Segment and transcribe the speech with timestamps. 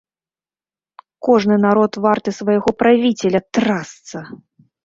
[1.27, 4.19] Кожны народ варты свайго правіцеля, трасца!